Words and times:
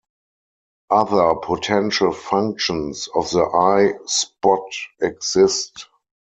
Other 0.89 1.35
potential 1.43 2.11
functions 2.11 3.07
of 3.13 3.29
the 3.29 3.43
eye 3.43 4.03
spot 4.07 4.65
exist. 4.99 5.89